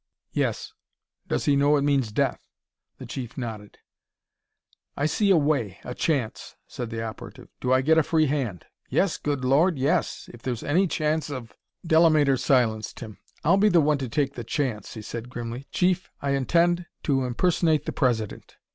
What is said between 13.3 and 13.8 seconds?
"I'll be the